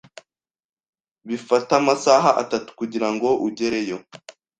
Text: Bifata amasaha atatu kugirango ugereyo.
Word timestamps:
Bifata 1.27 1.71
amasaha 1.81 2.29
atatu 2.41 2.69
kugirango 2.79 3.27
ugereyo. 3.47 3.97